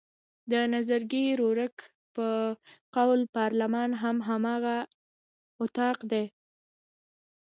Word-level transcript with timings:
د 0.51 0.53
نظرګي 0.73 1.25
ورورک 1.33 1.75
په 2.15 2.27
قول 2.95 3.21
پارلمان 3.37 3.89
هم 4.01 4.17
هماغه 4.29 4.77
اطاق 5.63 5.97
دی. 6.11 6.25